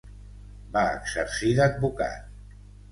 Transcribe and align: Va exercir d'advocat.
Va 0.77 0.83
exercir 0.95 1.53
d'advocat. 1.61 2.39